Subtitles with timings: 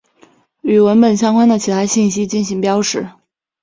[0.61, 3.07] 与文本相关的其他信息进行标识。